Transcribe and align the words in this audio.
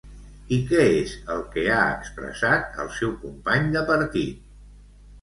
I 0.55 0.57
què 0.71 0.79
és 1.01 1.13
el 1.33 1.43
que 1.57 1.67
ha 1.75 1.83
expressat 1.99 2.83
el 2.87 2.93
seu 2.99 3.17
company 3.23 3.73
de 3.79 3.89
partit? 3.95 4.47